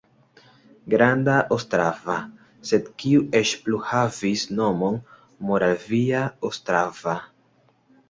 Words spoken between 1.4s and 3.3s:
Ostrava, sed kiu